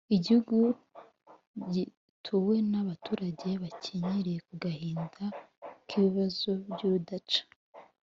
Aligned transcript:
igihugu 0.15 0.55
gituwe 1.73 2.55
n’abaturage 2.71 3.49
bakenyereye 3.63 4.39
ku 4.47 4.53
gahinda 4.63 5.23
k’ibibazo 5.87 6.49
by’urudaca 6.71 7.43